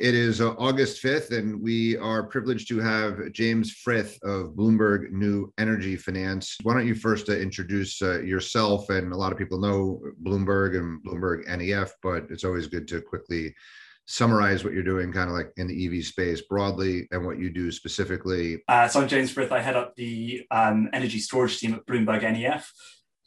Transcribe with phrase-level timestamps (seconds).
[0.00, 5.10] It is uh, August 5th, and we are privileged to have James Frith of Bloomberg
[5.10, 6.56] New Energy Finance.
[6.62, 8.88] Why don't you first uh, introduce uh, yourself?
[8.88, 13.02] And a lot of people know Bloomberg and Bloomberg NEF, but it's always good to
[13.02, 13.54] quickly
[14.06, 17.50] summarize what you're doing kind of like in the EV space broadly and what you
[17.50, 18.62] do specifically.
[18.68, 19.52] Uh, so I'm James Frith.
[19.52, 22.72] I head up the um, energy storage team at Bloomberg NEF.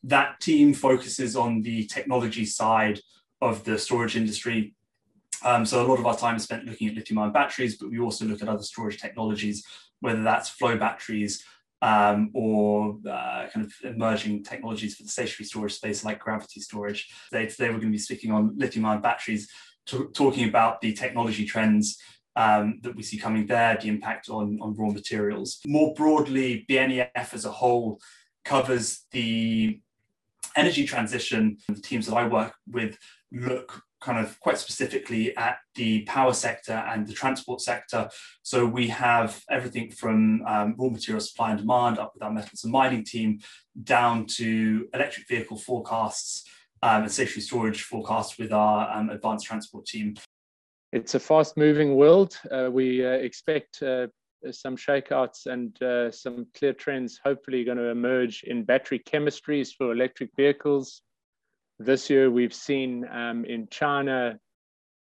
[0.01, 2.99] That team focuses on the technology side
[3.41, 4.73] of the storage industry
[5.43, 7.89] um, so a lot of our time is spent looking at lithium ion batteries, but
[7.89, 9.65] we also look at other storage technologies,
[9.99, 11.43] whether that's flow batteries
[11.81, 17.09] um, or uh, kind of emerging technologies for the stationary storage space like gravity storage.
[17.29, 19.49] Today, today we're going to be speaking on lithium ion batteries,
[19.85, 21.97] talking about the technology trends
[22.37, 25.59] um, that we see coming there, the impact on, on raw materials.
[25.67, 27.99] More broadly, BNEF as a whole
[28.45, 29.79] covers the
[30.55, 31.57] energy transition.
[31.67, 32.97] The teams that I work with
[33.31, 38.09] look kind of quite specifically at the power sector and the transport sector.
[38.43, 42.63] So we have everything from um, raw material supply and demand up with our metals
[42.63, 43.39] and mining team
[43.83, 46.43] down to electric vehicle forecasts
[46.81, 50.15] um, and stationary storage forecasts with our um, advanced transport team.
[50.91, 52.37] It's a fast moving world.
[52.51, 54.07] Uh, we uh, expect uh,
[54.51, 59.93] some shakeouts and uh, some clear trends hopefully going to emerge in battery chemistries for
[59.93, 61.01] electric vehicles
[61.79, 64.39] this year, we've seen um, in China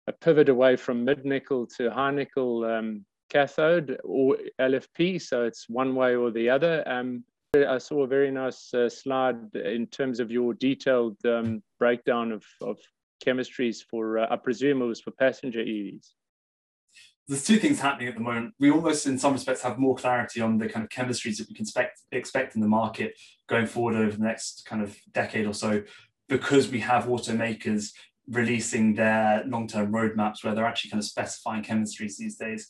[0.07, 5.21] a pivot away from mid nickel to high nickel um, cathode or LFP.
[5.21, 6.83] So it's one way or the other.
[6.87, 12.33] Um, I saw a very nice uh, slide in terms of your detailed um, breakdown
[12.33, 12.79] of, of
[13.25, 16.11] chemistries for, uh, I presume it was for passenger EVs.
[17.27, 18.55] There's two things happening at the moment.
[18.59, 21.55] We almost, in some respects, have more clarity on the kind of chemistries that we
[21.55, 25.53] can expect, expect in the market going forward over the next kind of decade or
[25.53, 25.83] so
[26.29, 27.93] because we have automakers
[28.31, 32.69] releasing their long-term roadmaps where they're actually kind of specifying chemistries these days.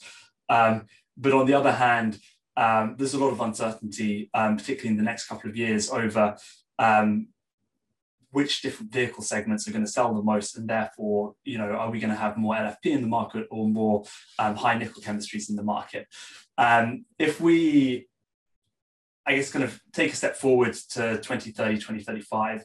[0.48, 2.18] Um, but on the other hand,
[2.56, 6.36] um, there's a lot of uncertainty, um, particularly in the next couple of years, over
[6.78, 7.28] um,
[8.30, 11.90] which different vehicle segments are going to sell the most, and therefore, you know, are
[11.90, 14.04] we going to have more LFP in the market or more
[14.38, 16.06] um, high nickel chemistries in the market?
[16.56, 18.08] Um, if we,
[19.26, 22.64] I guess, kind of take a step forward to 2030, 2035,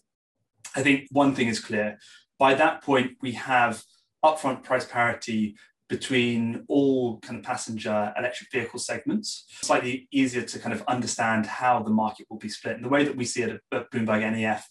[0.76, 2.00] I think one thing is clear.
[2.40, 3.84] By that point, we have
[4.24, 5.56] upfront price parity
[5.90, 9.46] between all kind of passenger electric vehicle segments.
[9.62, 12.76] Slightly easier to kind of understand how the market will be split.
[12.76, 14.68] And the way that we see it at Bloomberg NEF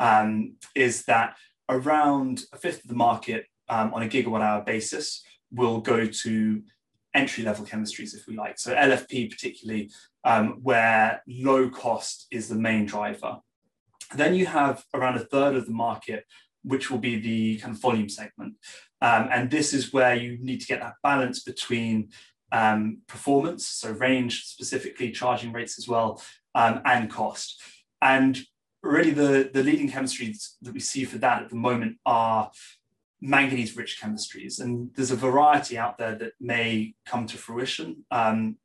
[0.00, 1.36] um, is that
[1.68, 5.22] around a fifth of the market um, on a gigawatt hour basis
[5.52, 6.62] will go to
[7.14, 8.58] entry level chemistries, if we like.
[8.58, 9.90] So LFP, particularly,
[10.24, 13.38] um, where low cost is the main driver.
[14.14, 16.24] Then you have around a third of the market,
[16.62, 18.54] which will be the kind of volume segment.
[19.00, 22.10] Um, and this is where you need to get that balance between
[22.52, 26.22] um, performance, so range specifically, charging rates as well,
[26.54, 27.62] um, and cost.
[28.00, 28.40] And
[28.82, 32.50] really the, the leading chemistries that we see for that at the moment are
[33.20, 34.60] manganese rich chemistries.
[34.60, 38.04] And there's a variety out there that may come to fruition.
[38.10, 38.56] Um,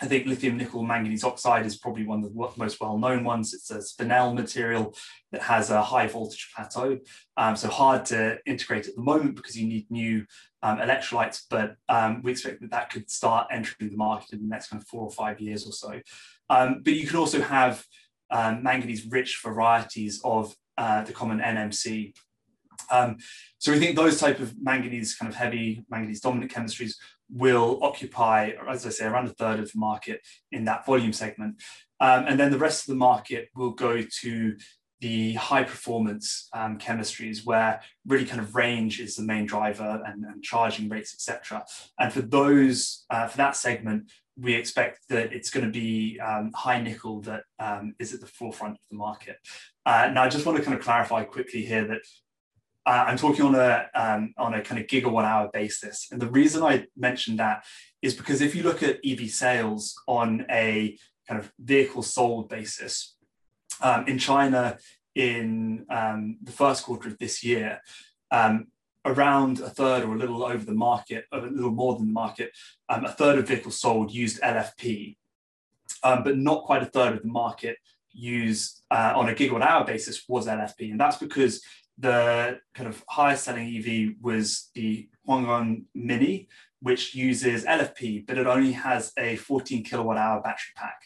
[0.00, 3.52] I think lithium nickel manganese oxide is probably one of the most well known ones.
[3.54, 4.94] It's a spinel material
[5.32, 6.98] that has a high voltage plateau.
[7.36, 10.24] Um, so hard to integrate at the moment because you need new
[10.62, 14.48] um, electrolytes, but um, we expect that that could start entering the market in the
[14.48, 16.00] next kind of four or five years or so.
[16.48, 17.84] Um, but you can also have
[18.30, 22.14] um, manganese rich varieties of uh, the common NMC.
[22.90, 23.18] Um,
[23.58, 26.94] so we think those type of manganese kind of heavy manganese dominant chemistries
[27.32, 30.20] will occupy, as I say, around a third of the market
[30.50, 31.62] in that volume segment.
[32.00, 34.56] Um, and then the rest of the market will go to
[35.00, 40.24] the high performance um, chemistries where really kind of range is the main driver and,
[40.24, 41.64] and charging rates, etc.
[41.98, 46.52] And for those, uh, for that segment, we expect that it's going to be um,
[46.54, 49.36] high nickel that um, is at the forefront of the market.
[49.84, 52.00] Uh, now, I just want to kind of clarify quickly here that
[52.84, 56.30] uh, I'm talking on a um, on a kind of gigawatt hour basis, and the
[56.30, 57.64] reason I mentioned that
[58.00, 60.98] is because if you look at EV sales on a
[61.28, 63.16] kind of vehicle sold basis
[63.80, 64.78] um, in China
[65.14, 67.80] in um, the first quarter of this year,
[68.30, 68.66] um,
[69.04, 72.50] around a third or a little over the market, a little more than the market,
[72.88, 75.16] um, a third of vehicles sold used LFP,
[76.02, 77.76] um, but not quite a third of the market
[78.12, 81.62] used uh, on a gigawatt hour basis was LFP, and that's because
[81.98, 86.48] the kind of highest selling EV was the Hongguang Mini,
[86.80, 91.00] which uses LFP, but it only has a 14 kilowatt hour battery pack.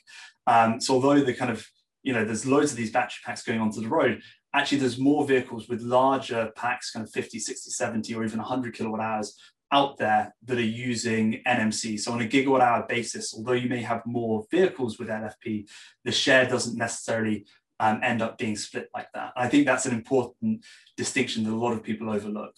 [0.46, 1.66] Um, so although the kind of,
[2.02, 4.22] you know, there's loads of these battery packs going onto the road,
[4.54, 8.74] actually there's more vehicles with larger packs, kind of 50, 60, 70, or even 100
[8.74, 9.38] kilowatt hours
[9.72, 11.98] out there that are using NMC.
[11.98, 15.68] So on a gigawatt hour basis, although you may have more vehicles with LFP,
[16.04, 17.46] the share doesn't necessarily
[17.80, 19.32] um, end up being split like that.
[19.36, 20.64] I think that's an important
[20.96, 22.54] distinction that a lot of people overlook.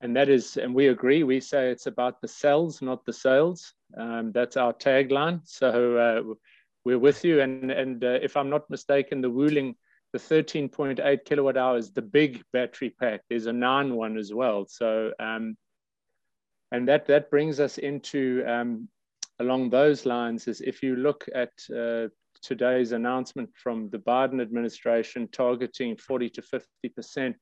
[0.00, 1.22] And that is, and we agree.
[1.22, 3.74] We say it's about the cells, not the sales.
[3.96, 5.40] Um, that's our tagline.
[5.44, 6.34] So uh,
[6.84, 7.40] we're with you.
[7.42, 9.74] And and uh, if I'm not mistaken, the Wuling,
[10.12, 13.20] the 13.8 kilowatt hours, the big battery pack.
[13.28, 14.66] There's a nine one as well.
[14.68, 15.56] So um,
[16.72, 18.88] and that that brings us into um,
[19.38, 20.48] along those lines.
[20.48, 22.08] Is if you look at uh,
[22.42, 27.36] today's announcement from the Biden administration targeting 40 to 50 percent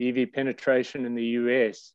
[0.00, 1.92] EV penetration in the US,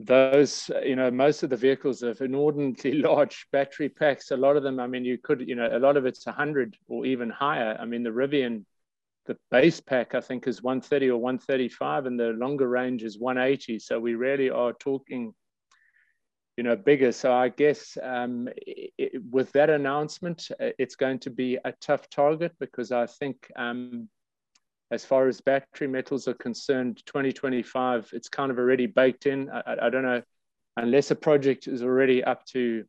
[0.00, 4.30] those, you know, most of the vehicles have inordinately large battery packs.
[4.30, 6.76] A lot of them, I mean, you could, you know, a lot of it's 100
[6.88, 7.76] or even higher.
[7.80, 8.64] I mean, the Rivian,
[9.26, 13.78] the base pack, I think, is 130 or 135, and the longer range is 180.
[13.78, 15.32] So we really are talking,
[16.56, 17.12] you know, bigger.
[17.12, 22.08] So I guess um, it, with that announcement, uh, it's going to be a tough
[22.10, 24.08] target because I think um,
[24.90, 29.50] as far as battery metals are concerned, 2025, it's kind of already baked in.
[29.50, 30.22] I, I, don't know,
[30.76, 32.84] unless a project is already up to,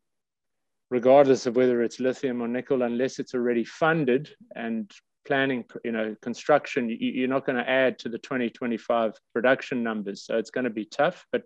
[0.91, 4.91] regardless of whether it's lithium or nickel, unless it's already funded and
[5.25, 10.23] planning, you know, construction, you, are not going to add to the 2025 production numbers.
[10.23, 11.25] So it's going to be tough.
[11.31, 11.44] But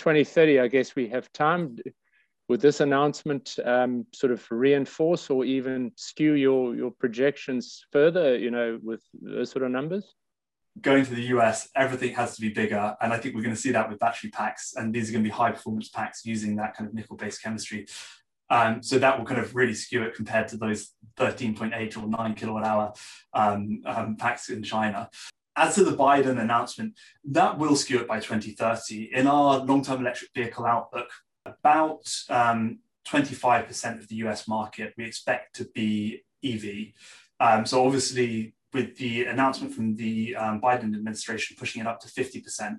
[0.00, 1.76] 2030, I guess we have time.
[2.48, 8.50] Would this announcement um, sort of reinforce or even skew your your projections further you
[8.50, 10.04] know with those sort of numbers?
[10.80, 12.96] Going to the us everything has to be bigger.
[13.00, 14.74] And i think we're going to see that with battery packs.
[14.74, 17.42] And these are going to be high performance packs using that kind of nickel based
[17.42, 17.86] chemistry.
[18.48, 22.34] Um, so that will kind of really skew it compared to those 13.8 or 9
[22.34, 22.92] kilowatt hour
[23.32, 25.08] um, um, packs in china
[25.60, 29.10] as to the Biden announcement, that will skew it by 2030.
[29.14, 31.10] In our long term electric vehicle outlook,
[31.44, 36.94] about um, 25% of the US market we expect to be EV.
[37.40, 42.08] Um, so obviously, with the announcement from the um, Biden administration pushing it up to
[42.08, 42.76] 50%,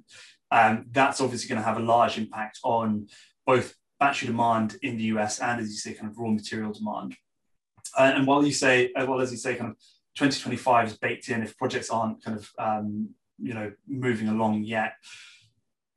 [0.49, 3.07] um, that's obviously going to have a large impact on
[3.45, 7.15] both battery demand in the US and, as you say, kind of raw material demand.
[7.97, 9.77] Uh, and while you say, uh, well, as you say, kind of
[10.15, 11.43] 2025 is baked in.
[11.43, 13.09] If projects aren't kind of um,
[13.39, 14.93] you know moving along yet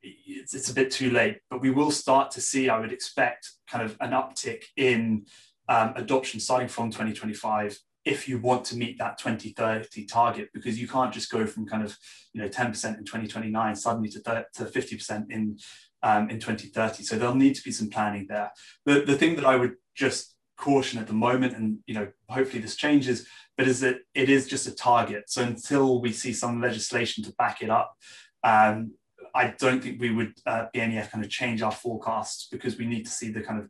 [0.05, 3.51] it's, it's a bit too late, but we will start to see, I would expect,
[3.69, 5.25] kind of an uptick in
[5.67, 10.87] um, adoption starting from 2025 if you want to meet that 2030 target because you
[10.87, 11.97] can't just go from kind of
[12.33, 12.67] you know 10%
[12.99, 15.57] in 2029 suddenly to, to 50% in
[16.03, 18.51] um, in 2030 so there'll need to be some planning there.
[18.85, 22.61] The, the thing that i would just caution at the moment and you know hopefully
[22.61, 26.61] this changes but is that it is just a target so until we see some
[26.61, 27.95] legislation to back it up
[28.43, 28.91] um,
[29.33, 33.05] I don't think we would uh, BNEF kind of change our forecasts because we need
[33.05, 33.69] to see the kind of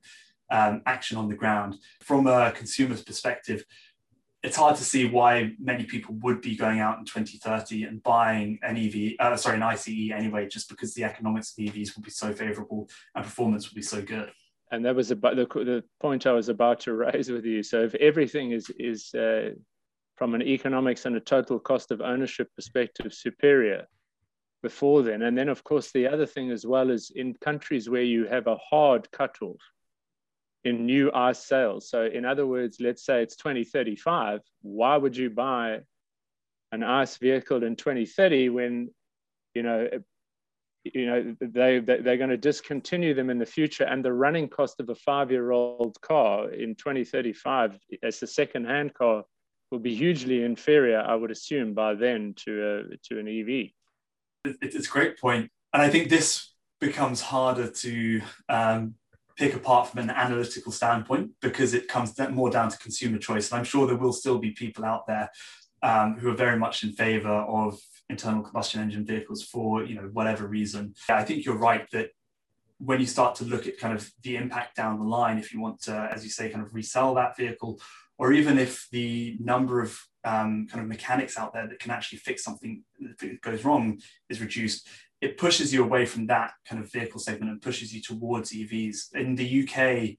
[0.52, 1.78] um, action on the ground.
[2.02, 3.66] From a consumer's perspective,
[4.44, 8.60] it's hard to see why many people would be going out in 2030 and buying
[8.62, 12.12] an EV, uh, sorry, an ICE anyway, just because the economics of EVs will be
[12.12, 14.32] so favorable and performance will be so good.
[14.76, 17.64] And that was about the, the point I was about to raise with you.
[17.64, 19.52] So if everything is is uh,
[20.18, 23.88] from an economics and a total cost of ownership perspective superior,
[24.66, 25.22] before then.
[25.22, 28.48] And then, of course, the other thing as well is in countries where you have
[28.48, 29.62] a hard cutoff
[30.64, 31.88] in new ICE sales.
[31.88, 35.82] So, in other words, let's say it's 2035, why would you buy
[36.72, 38.90] an ICE vehicle in 2030 when,
[39.54, 39.88] you know,
[40.94, 44.80] you know they they're going to discontinue them in the future and the running cost
[44.80, 49.24] of a five year old car in 2035 as a second hand car
[49.72, 53.72] will be hugely inferior i would assume by then to a, to an ev
[54.46, 55.18] it's a great.
[55.24, 58.96] And I think this becomes harder to um,
[59.38, 63.52] pick apart from an analytical standpoint because it comes more down to consumer choice.
[63.52, 65.30] And I'm sure there will still be people out there
[65.82, 70.10] um, who are very much in favor of internal combustion engine vehicles for you know
[70.14, 70.94] whatever reason.
[71.10, 72.10] I think you're right that
[72.78, 75.62] when you start to look at kind of the impact down the line, if you
[75.62, 77.80] want to, as you say, kind of resell that vehicle,
[78.18, 82.18] or even if the number of um, kind of mechanics out there that can actually
[82.18, 84.88] fix something it goes wrong is reduced,
[85.22, 89.16] it pushes you away from that kind of vehicle segment and pushes you towards EVs.
[89.16, 90.18] In the UK,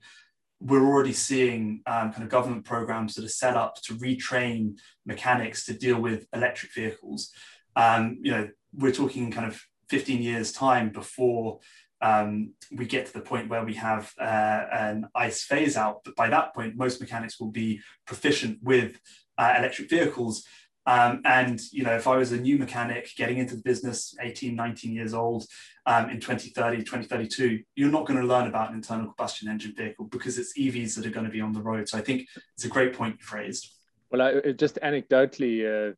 [0.61, 5.67] we're already seeing um, kind of government programs that are set up to retrain mechanics
[5.67, 7.33] to deal with electric vehicles.
[7.77, 11.61] Um, you know, we're talking kind of 15 years time before
[12.03, 16.03] um, we get to the point where we have uh, an ICE phase out.
[16.05, 18.99] But by that point, most mechanics will be proficient with
[19.39, 20.45] uh, electric vehicles.
[20.87, 24.55] Um, and you know, if I was a new mechanic getting into the business, 18,
[24.55, 25.45] 19 years old,
[25.85, 30.07] um, in 2030, 2032, you're not going to learn about an internal combustion engine vehicle
[30.07, 31.89] because it's EVs that are going to be on the road.
[31.89, 33.73] So I think it's a great point you've raised.
[34.11, 35.95] Well, I, just anecdotally, uh,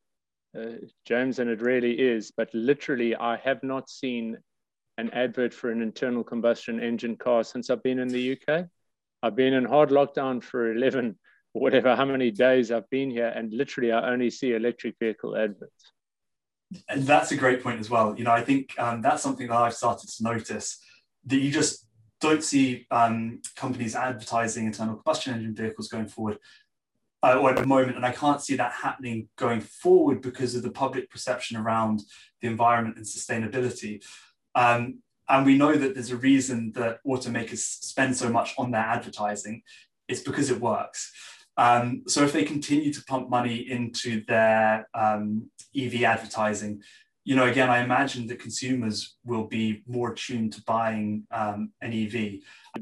[0.56, 4.38] uh, James, and it really is, but literally, I have not seen
[4.96, 8.66] an advert for an internal combustion engine car since I've been in the UK.
[9.22, 11.18] I've been in hard lockdown for 11
[11.52, 15.92] whatever how many days I've been here, and literally I only see electric vehicle adverts.
[16.88, 18.14] And that's a great point as well.
[18.16, 20.78] You know, I think um, that's something that I've started to notice
[21.26, 21.86] that you just
[22.20, 26.38] don't see um, companies advertising internal combustion engine vehicles going forward
[27.22, 30.62] uh, or at the moment, and I can't see that happening going forward because of
[30.62, 32.02] the public perception around
[32.40, 34.04] the environment and sustainability.
[34.54, 34.98] Um,
[35.28, 39.62] and we know that there's a reason that automakers spend so much on their advertising.
[40.08, 41.12] It's because it works.
[41.56, 46.82] Um, so if they continue to pump money into their um, EV advertising,
[47.24, 51.92] you know, again, I imagine that consumers will be more attuned to buying um, an
[51.92, 52.38] EV.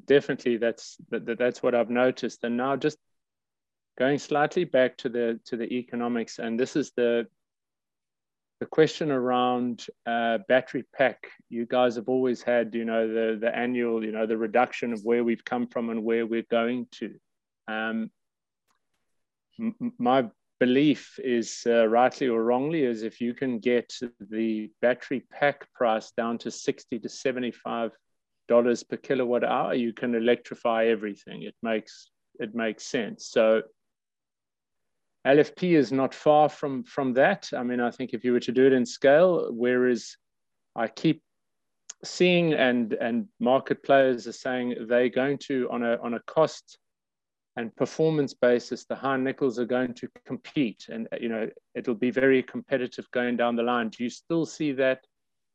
[0.06, 2.44] Definitely, that's that, that's what I've noticed.
[2.44, 2.98] And now, just
[3.98, 7.26] going slightly back to the to the economics, and this is the
[8.60, 11.28] the question around uh, battery pack.
[11.50, 15.00] You guys have always had, you know, the the annual, you know, the reduction of
[15.04, 17.14] where we've come from and where we're going to.
[17.68, 18.10] Um,
[19.98, 23.92] my belief is uh, rightly or wrongly is if you can get
[24.30, 27.92] the battery pack price down to 60 to 75
[28.48, 33.60] dollars per kilowatt hour you can electrify everything it makes it makes sense so
[35.26, 38.52] lfp is not far from from that i mean i think if you were to
[38.52, 40.16] do it in scale whereas
[40.74, 41.22] i keep
[42.04, 46.78] seeing and and market players are saying they're going to on a on a cost
[47.56, 52.10] and performance basis, the high nickels are going to compete, and you know it'll be
[52.10, 53.88] very competitive going down the line.
[53.88, 55.00] Do you still see that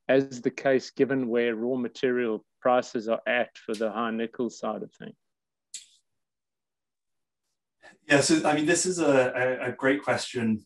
[0.09, 4.81] as the case, given where raw material prices are at for the high nickel side
[4.81, 5.15] of things?
[8.07, 10.65] Yeah, so I mean, this is a, a, a great question,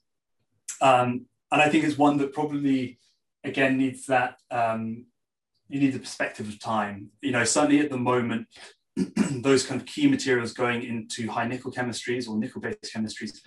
[0.82, 3.00] um, and I think it's one that probably
[3.44, 5.06] again needs that um,
[5.68, 7.10] you need the perspective of time.
[7.22, 8.48] You know, certainly at the moment,
[8.96, 13.40] those kind of key materials going into high nickel chemistries or nickel based chemistries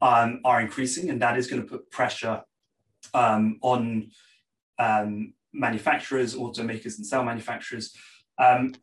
[0.00, 2.42] um, are increasing, and that is going to put pressure
[3.14, 4.10] um, on
[4.78, 7.94] um, manufacturers, automakers, and cell manufacturers.
[8.38, 8.74] Um,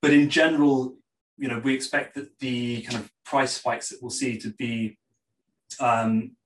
[0.00, 0.96] but in general,
[1.42, 4.96] you know, we expect that the kind of price spikes that we'll see to be
[5.80, 6.36] um,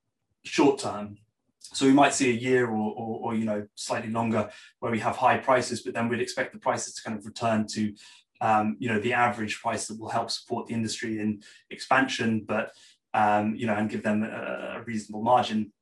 [0.43, 1.19] short term.
[1.61, 4.49] So we might see a year or, or, or, you know slightly longer
[4.81, 7.67] where we have high prices, but then we'd expect the prices to kind of return
[7.73, 7.93] to
[8.41, 12.73] um, you know, the average price that will help support the industry in expansion, but
[13.13, 15.73] um, you know, and give them a, a reasonable margin.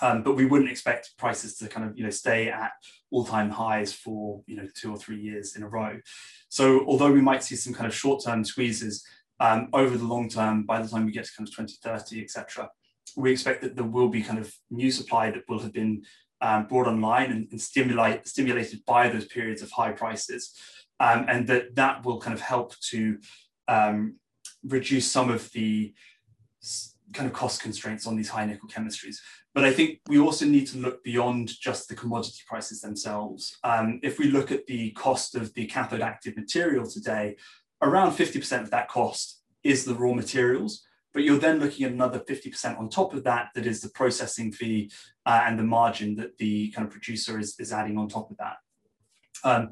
[0.00, 2.72] Um, but we wouldn't expect prices to kind of you know stay at
[3.10, 5.98] all-time highs for you know two or three years in a row.
[6.48, 9.04] So although we might see some kind of short-term squeezes
[9.40, 12.70] um, over the long term, by the time we get to kind of 2030, etc.,
[13.16, 16.02] we expect that there will be kind of new supply that will have been
[16.40, 20.52] um, brought online and, and stimulate, stimulated by those periods of high prices
[21.00, 23.18] um, and that that will kind of help to
[23.66, 24.16] um,
[24.64, 25.94] reduce some of the
[27.12, 29.16] kind of cost constraints on these high nickel chemistries.
[29.54, 33.58] But I think we also need to look beyond just the commodity prices themselves.
[33.64, 37.36] Um, if we look at the cost of the cathode active material today,
[37.82, 40.84] around 50% of that cost is the raw materials.
[41.14, 44.52] But you're then looking at another 50% on top of that, that is the processing
[44.52, 44.90] fee
[45.24, 48.36] uh, and the margin that the kind of producer is, is adding on top of
[48.36, 48.56] that.
[49.42, 49.70] Um,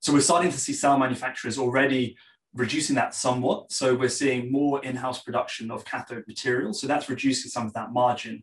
[0.00, 2.16] so we're starting to see cell manufacturers already
[2.54, 3.72] reducing that somewhat.
[3.72, 6.72] So we're seeing more in-house production of cathode material.
[6.72, 8.42] So that's reducing some of that margin.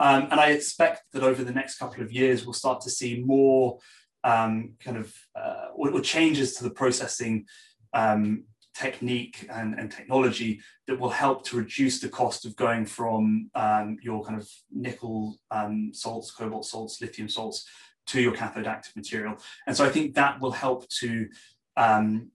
[0.00, 3.22] Um, and I expect that over the next couple of years, we'll start to see
[3.24, 3.78] more
[4.24, 7.44] um, kind of uh, or, or, changes to the processing
[7.92, 8.44] um,
[8.74, 13.98] technique and, and, technology that will help to reduce the cost of going from um,
[14.02, 17.68] your kind of nickel um, salts, cobalt salts, lithium salts
[18.06, 19.36] to your cathode active material.
[19.66, 21.28] And so I think that will help to
[21.76, 22.30] um,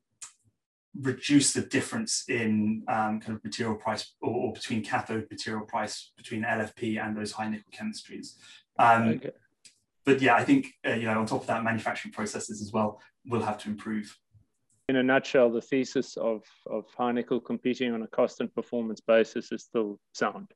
[1.00, 6.12] reduce the difference in um, kind of material price or, or, between cathode material price
[6.18, 8.36] between LFP and those high nickel chemistries.
[8.80, 9.32] Um, okay.
[10.06, 13.02] But yeah, I think uh, you know on top of that, manufacturing processes as well
[13.26, 14.18] will have to improve.
[14.88, 19.02] In a nutshell, the thesis of of high nickel competing on a cost and performance
[19.02, 20.48] basis is still sound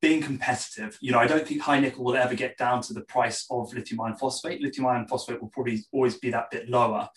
[0.00, 0.98] being competitive.
[1.00, 3.72] You know, I don't think high nickel will ever get down to the price of
[3.74, 4.62] lithium iron phosphate.
[4.62, 7.08] Lithium iron phosphate will probably always be that bit lower.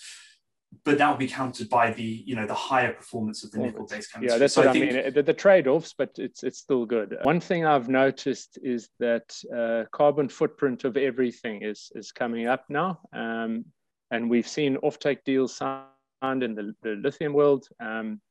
[0.84, 3.86] But that will be countered by the you know the higher performance of the nickel
[3.86, 4.34] based chemistry.
[4.34, 5.14] Yeah, that's so what I, mean.
[5.14, 7.18] The, the trade offs, but it's it's still good.
[7.24, 12.66] One thing I've noticed is that uh, carbon footprint of everything is is coming up
[12.70, 13.66] now, um,
[14.12, 17.68] and we've seen offtake deals signed in the, the lithium world.
[17.80, 18.22] Um,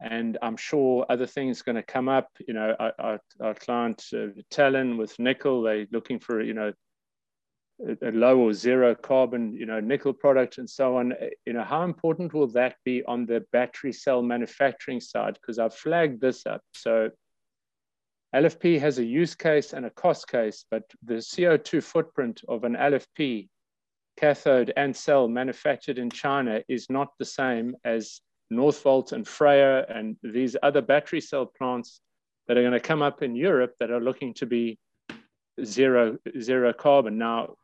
[0.00, 2.28] and I'm sure other things going to come up.
[2.46, 6.72] You know, our, our, our client uh, Talon with nickel, they're looking for you know
[8.02, 11.12] a low or zero carbon, you know, nickel product and so on.
[11.46, 15.34] You know, how important will that be on the battery cell manufacturing side?
[15.34, 16.62] Because I've flagged this up.
[16.72, 17.10] So
[18.34, 22.74] LFP has a use case and a cost case, but the CO2 footprint of an
[22.74, 23.48] LFP
[24.16, 28.20] cathode and cell manufactured in China is not the same as
[28.52, 32.00] Northvolt and FREYR and these other battery cell plants
[32.46, 34.78] that are going to come up in Europe that are looking to be
[35.64, 37.18] zero zero carbon.
[37.18, 37.54] Now,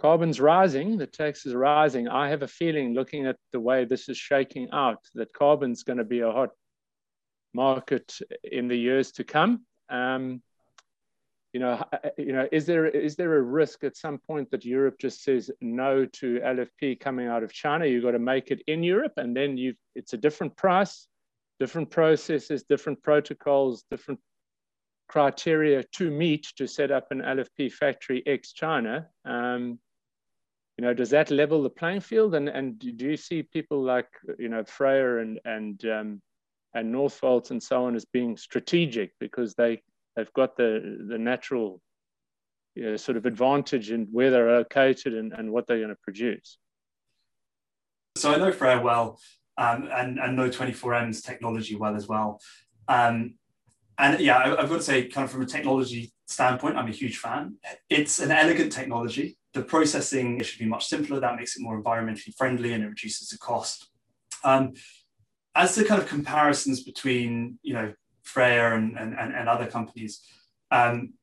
[0.00, 2.08] carbon's rising, the tax is rising.
[2.08, 5.98] I have a feeling, looking at the way this is shaking out, that carbon's going
[5.98, 6.50] to be a hot
[7.54, 9.64] market in the years to come.
[9.88, 10.42] Um,
[11.52, 11.82] you know,
[12.18, 15.50] you know, is there is there a risk at some point that Europe just says
[15.62, 17.86] no to LFP coming out of China?
[17.86, 21.08] You've got to make it in Europe, and then you it's a different price,
[21.58, 24.20] different processes, different protocols, different
[25.08, 29.08] criteria to meet to set up an LFP factory ex China.
[29.24, 29.78] Um,
[30.78, 32.34] you know, does that level the playing field?
[32.34, 36.22] And and do you see people like you know FREYR and and um,
[36.74, 39.82] and Northvolt and so on as being strategic because they
[40.14, 41.80] they've got the the natural
[42.76, 45.96] you know, sort of advantage in where they're located and, and what they're going to
[46.02, 46.58] produce.
[48.16, 49.18] So I know FREYR well
[49.56, 52.38] um, and, and know 24M's technology well as well.
[52.86, 53.34] Um,
[53.98, 56.92] and yeah, I, I've got to say, kind of from a technology standpoint, I'm a
[56.92, 57.56] huge fan.
[57.88, 59.38] It's an elegant technology.
[59.56, 61.18] The processing it should be much simpler.
[61.18, 63.88] That makes it more environmentally friendly and it reduces the cost.
[64.44, 64.74] Um,
[65.54, 70.20] as the kind of comparisons between, you know, FREYR and, and, and other companies,
[70.70, 71.14] um,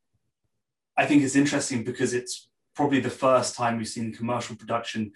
[0.97, 5.11] I think it's interesting because it's probably the first time we've seen commercial production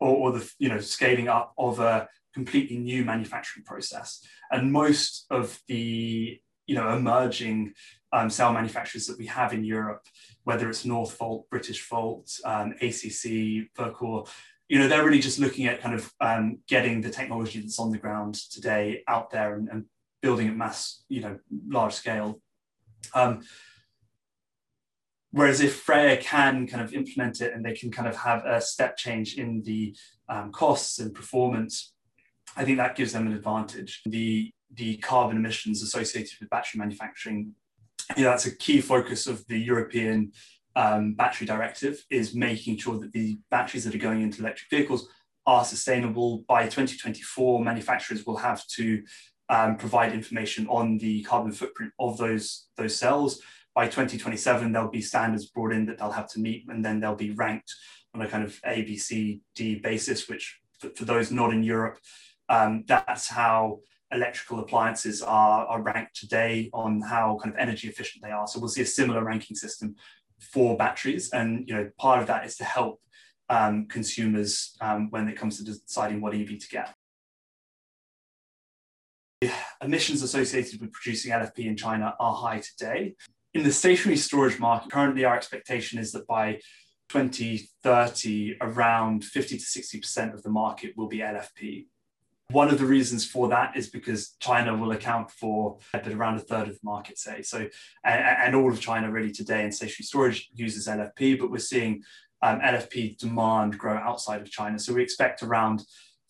[0.00, 4.20] or, or the you know scaling up of a completely new manufacturing process.
[4.50, 7.74] And most of the you know emerging
[8.14, 10.06] um, cell manufacturers that we have in Europe,
[10.44, 14.28] whether it's Northvolt, Britishvolt, um, ACC, Verkor,
[14.68, 17.90] you know they're really just looking at kind of um, getting the technology that's on
[17.90, 19.84] the ground today out there and, and
[20.22, 22.40] building at mass, you know, large scale.
[23.14, 23.42] Um,
[25.32, 28.60] whereas if FREYR can kind of implement it and they can kind of have a
[28.60, 29.94] step change in the
[30.30, 31.92] um, costs and performance,
[32.56, 34.00] I think that gives them an advantage.
[34.06, 37.52] The the carbon emissions associated with battery manufacturing,
[38.16, 40.32] you know, that's a key focus of the European
[40.76, 45.08] um, battery directive is making sure that the batteries that are going into electric vehicles
[45.46, 46.44] are sustainable.
[46.48, 49.02] By 2024, manufacturers will have to
[49.48, 53.40] um, provide information on the carbon footprint of those, those cells.
[53.74, 57.14] By 2027, there'll be standards brought in that they'll have to meet, and then they'll
[57.14, 57.72] be ranked
[58.14, 61.62] on a kind of A, B, C, D basis, which for, for those not in
[61.62, 61.98] Europe,
[62.48, 63.80] um, that's how
[64.14, 68.46] electrical appliances are, are ranked today on how kind of energy efficient they are.
[68.46, 69.96] So we'll see a similar ranking system
[70.40, 71.30] for batteries.
[71.30, 73.00] And you know, part of that is to help
[73.48, 76.94] um, consumers um, when it comes to deciding what EV to get
[79.82, 83.14] emissions associated with producing LFP in China are high today.
[83.52, 86.60] In the stationary storage market, currently our expectation is that by
[87.10, 91.86] 2030, around 50 to 60% of the market will be LFP.
[92.54, 96.68] One of the reasons for that is because China will account for around a third
[96.68, 97.42] of the market, say.
[97.42, 97.66] So,
[98.04, 102.04] and, and all of China really today in stationary storage uses LFP, but we're seeing
[102.42, 104.78] um, LFP demand grow outside of China.
[104.78, 105.82] So we expect around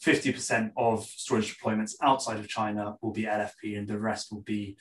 [0.03, 4.79] 50% of storage deployments outside of China will be LFP and the rest will be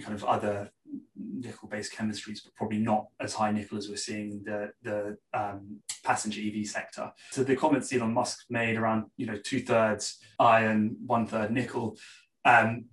[0.00, 0.70] kind of other
[1.16, 5.16] nickel based chemistries, but probably not as high nickel as we're seeing in the, the
[5.34, 7.10] um, passenger EV sector.
[7.30, 11.96] So the comments Elon Musk made around, you know, two thirds iron, one third nickel.
[12.44, 12.86] Um,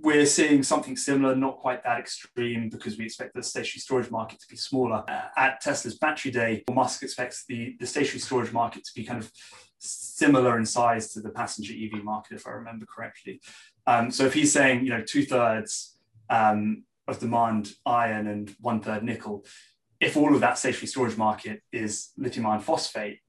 [0.00, 4.40] we're seeing something similar, not quite that extreme, because we expect the stationary storage market
[4.40, 5.04] to be smaller.
[5.06, 9.18] Uh, at Tesla's Battery Day, Musk expects the, the stationary storage market to be kind
[9.18, 9.30] of
[9.78, 13.40] similar in size to the passenger EV market, if I remember correctly.
[13.86, 15.96] Um, so if he's saying, you know, two thirds
[16.30, 19.44] um, of demand iron and one third nickel,
[20.00, 23.20] if all of that stationary storage market is lithium iron phosphate,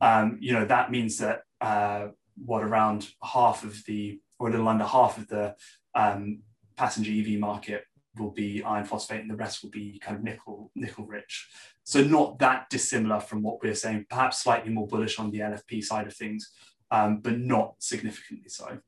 [0.00, 2.08] um, you know, that means that uh,
[2.44, 5.54] what around half of the, or a little under half of the
[5.94, 6.42] um,
[6.76, 7.84] passenger EV market
[8.18, 11.48] will be iron phosphate and the rest will be kind of nickel nickel rich.
[11.84, 15.84] So not that dissimilar from what we're saying, perhaps slightly more bullish on the LFP
[15.84, 16.50] side of things,
[16.90, 18.78] um, but not significantly so.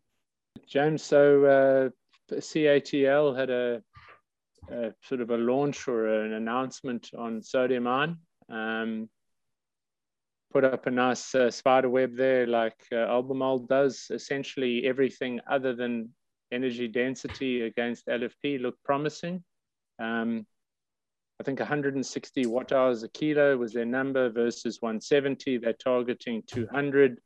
[0.67, 1.89] James, so uh,
[2.35, 3.83] CATL had a,
[4.71, 8.19] a, sort of a launch or an announcement on sodium ion.
[8.49, 9.09] Um,
[10.53, 14.07] put up a nice uh, spider web there like uh, Albemarle does.
[14.11, 16.11] Essentially everything other than
[16.53, 19.43] energy density against LFP looked promising.
[19.99, 20.47] Um,
[21.41, 25.59] I think 160 watt hours a kilo was their number versus 170.
[25.59, 27.19] They're targeting 200.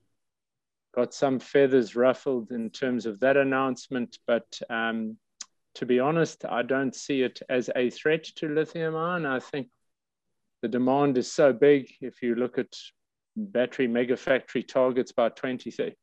[0.97, 5.19] Got some feathers ruffled in terms of that announcement, but um,
[5.75, 9.27] to be honest, I don't see it as a threat to lithium ion.
[9.27, 9.69] I think
[10.63, 11.93] the demand is so big.
[12.01, 12.75] If you look at
[13.37, 15.95] battery mega factory targets by 2030.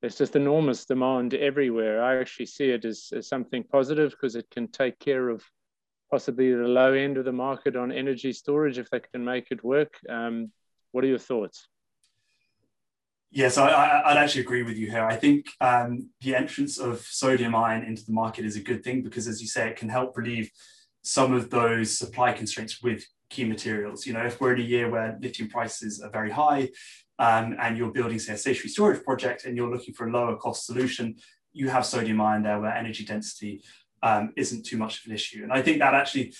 [0.00, 2.02] There's just enormous demand everywhere.
[2.02, 5.44] I actually see it as, as something positive because it can take care of
[6.10, 9.64] possibly the low end of the market on energy storage if they can make it
[9.64, 9.94] work.
[10.08, 10.52] Um,
[10.92, 11.68] what are your thoughts?
[13.30, 13.66] Yes, I,
[14.08, 15.04] would actually agree with you here.
[15.04, 19.02] I think um, the entrance of sodium ion into the market is a good thing
[19.02, 20.50] because, as you say, it can help relieve
[21.02, 24.06] some of those supply constraints with key materials.
[24.06, 26.70] You know, if we're in a year where lithium prices are very high
[27.18, 30.36] um, and you're building, say, a stationary storage project and you're looking for a lower
[30.36, 31.16] cost solution,
[31.52, 33.62] you have sodium ion there where energy density
[34.02, 35.42] um, isn't too much of an issue.
[35.42, 36.32] And I think that actually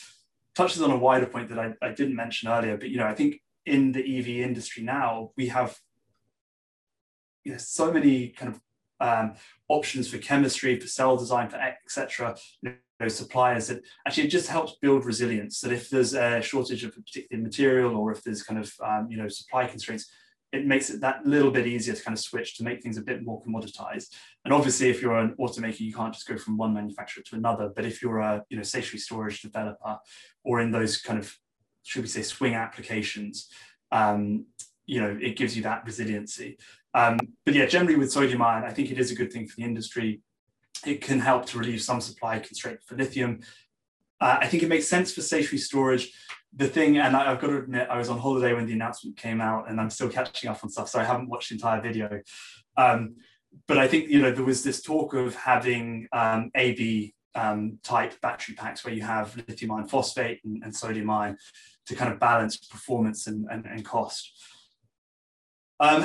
[0.54, 2.78] touches on a wider point that I, I didn't mention earlier.
[2.78, 5.76] But, you know, I think in the EV industry now, we have
[7.44, 8.60] you know, so many kind of
[9.00, 9.34] um,
[9.68, 12.36] options for chemistry, for cell design, for etc.
[12.62, 15.60] You know, suppliers that actually it just helps build resilience.
[15.60, 19.08] That if there's a shortage of a particular material or if there's kind of um,
[19.10, 20.10] you know supply constraints,
[20.52, 23.02] it makes it that little bit easier to kind of switch to make things a
[23.02, 24.08] bit more commoditized.
[24.44, 27.70] And obviously, if you're an automaker, you can't just go from one manufacturer to another.
[27.74, 29.98] But if you're a you know stationary storage developer
[30.44, 31.34] or in those kind of
[31.82, 33.48] should we say swing applications,
[33.92, 34.46] um,
[34.86, 36.58] you know it gives you that resiliency.
[36.94, 39.56] Um, but yeah, generally with sodium ion, I think it is a good thing for
[39.56, 40.22] the industry.
[40.86, 43.40] It can help to relieve some supply constraint for lithium.
[44.20, 46.12] Uh, I think it makes sense for stationary storage.
[46.56, 49.16] The thing, and I, have got to admit, I was on holiday when the announcement
[49.16, 51.80] came out, and I'm still catching up on stuff, so I haven't watched the entire
[51.80, 52.22] video.
[52.76, 53.16] Um,
[53.66, 58.20] but I think you know there was this talk of having um, AB um, type
[58.20, 61.36] battery packs where you have lithium iron phosphate and, and sodium ion
[61.86, 64.32] to kind of balance performance and, and, and cost.
[65.80, 66.04] Um,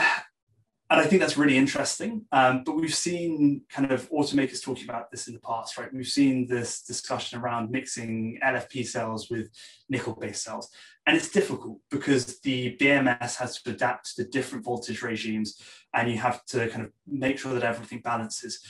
[0.93, 2.23] and I think that's really interesting.
[2.32, 5.91] Um, but we've seen kind of automakers talking about this in the past, right?
[5.91, 9.49] We've seen this discussion around mixing LFP cells with
[9.89, 10.69] nickel-based cells,
[11.08, 15.60] and it's difficult because the BMS has to adapt to the different voltage regimes,
[15.95, 18.63] and you have to kind of make sure that everything balances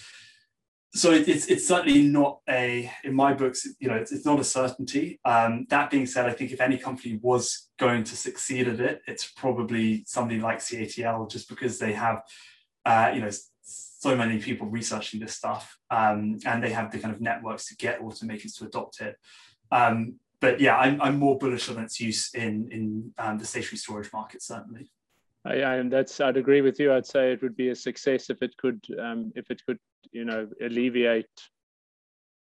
[0.95, 4.39] so it, it's it's certainly not a in my books you know it's, it's not
[4.39, 5.19] a certainty.
[5.25, 9.01] Um, that being said i think if any company was going to succeed at it
[9.07, 12.21] it's probably somebody like catl just because they have
[12.85, 13.29] uh, you know
[13.63, 17.75] so many people researching this stuff um, and they have the kind of networks to
[17.77, 19.15] get automakers to adopt it.
[19.71, 23.77] Um, but yeah I'm, I'm more bullish on its use in in um, the stationary
[23.77, 24.91] storage market certainly
[25.45, 26.93] I, I, that's I'd agree with you.
[26.93, 29.79] I'd say it would be a success if it could um, if it could
[30.11, 31.49] you know alleviate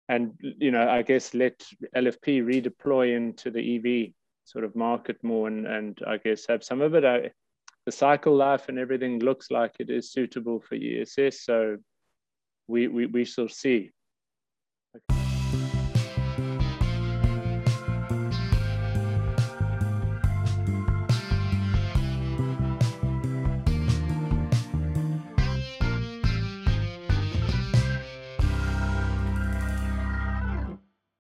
[0.10, 1.64] and you know I guess let
[1.96, 6.82] LFP redeploy into the EV sort of market more and and I guess have some
[6.82, 7.06] of it.
[7.06, 7.32] I,
[7.86, 11.42] the cycle life and everything looks like it is suitable for ESS.
[11.44, 11.78] So
[12.68, 13.92] we we, we shall see.
[14.96, 15.21] Okay.